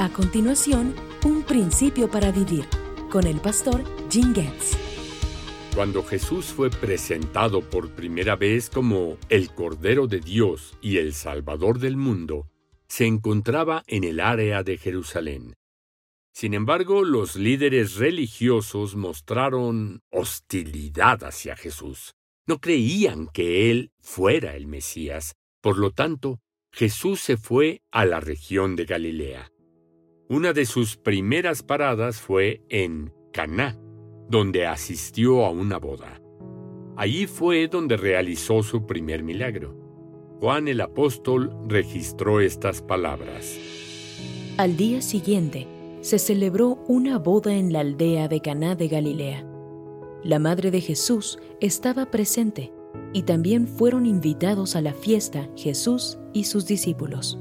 [0.00, 0.94] A continuación,
[1.26, 2.64] un principio para vivir
[3.10, 4.74] con el pastor Jim Getz.
[5.74, 11.80] Cuando Jesús fue presentado por primera vez como el Cordero de Dios y el Salvador
[11.80, 12.48] del mundo,
[12.88, 15.52] se encontraba en el área de Jerusalén.
[16.32, 22.14] Sin embargo, los líderes religiosos mostraron hostilidad hacia Jesús.
[22.46, 25.34] No creían que él fuera el Mesías.
[25.60, 26.40] Por lo tanto,
[26.72, 29.50] Jesús se fue a la región de Galilea.
[30.30, 33.76] Una de sus primeras paradas fue en Caná,
[34.28, 36.22] donde asistió a una boda.
[36.96, 39.76] Allí fue donde realizó su primer milagro.
[40.38, 43.58] Juan el apóstol registró estas palabras.
[44.56, 45.66] Al día siguiente,
[46.00, 49.44] se celebró una boda en la aldea de Caná de Galilea.
[50.22, 52.72] La madre de Jesús estaba presente
[53.12, 57.36] y también fueron invitados a la fiesta Jesús y sus discípulos.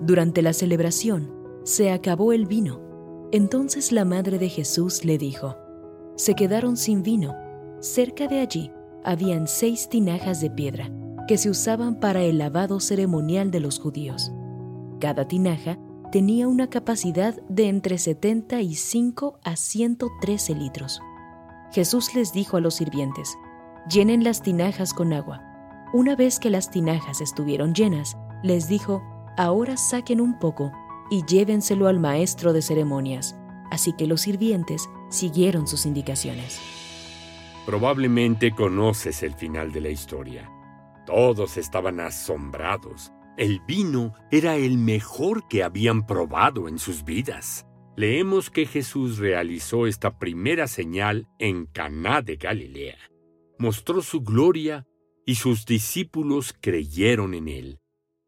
[0.00, 2.80] Durante la celebración, se acabó el vino.
[3.32, 5.56] Entonces la madre de Jesús le dijo,
[6.16, 7.34] se quedaron sin vino.
[7.80, 8.72] Cerca de allí
[9.04, 10.90] habían seis tinajas de piedra
[11.26, 14.32] que se usaban para el lavado ceremonial de los judíos.
[15.00, 15.78] Cada tinaja
[16.10, 21.00] tenía una capacidad de entre 75 a 113 litros.
[21.72, 23.38] Jesús les dijo a los sirvientes,
[23.88, 25.40] llenen las tinajas con agua.
[25.94, 29.02] Una vez que las tinajas estuvieron llenas, les dijo,
[29.36, 30.72] ahora saquen un poco
[31.10, 33.36] y llévenselo al maestro de ceremonias.
[33.70, 36.60] Así que los sirvientes siguieron sus indicaciones.
[37.66, 40.50] Probablemente conoces el final de la historia.
[41.06, 43.12] Todos estaban asombrados.
[43.36, 47.66] El vino era el mejor que habían probado en sus vidas.
[47.96, 52.98] Leemos que Jesús realizó esta primera señal en Caná de Galilea.
[53.58, 54.86] Mostró su gloria
[55.26, 57.80] y sus discípulos creyeron en él.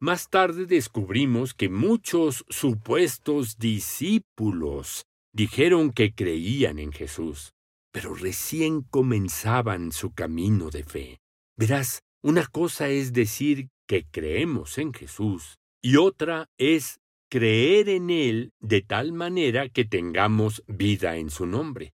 [0.03, 7.53] Más tarde descubrimos que muchos supuestos discípulos dijeron que creían en Jesús,
[7.92, 11.21] pero recién comenzaban su camino de fe.
[11.56, 16.99] Verás, una cosa es decir que creemos en Jesús y otra es
[17.31, 21.93] creer en Él de tal manera que tengamos vida en su nombre.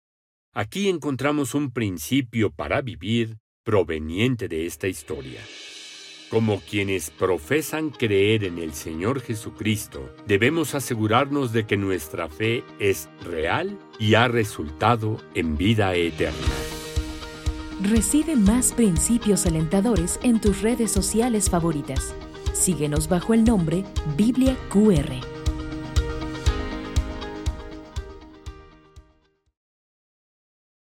[0.54, 5.42] Aquí encontramos un principio para vivir proveniente de esta historia.
[6.30, 13.08] Como quienes profesan creer en el Señor Jesucristo, debemos asegurarnos de que nuestra fe es
[13.24, 16.36] real y ha resultado en vida eterna.
[17.80, 22.14] Recibe más principios alentadores en tus redes sociales favoritas.
[22.52, 23.84] Síguenos bajo el nombre
[24.14, 25.37] Biblia QR.